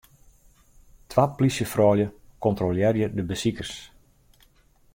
Twa 1.13 1.25
plysjefroulju 1.41 2.07
kontrolearje 2.47 3.11
de 3.19 3.27
besikers. 3.33 3.75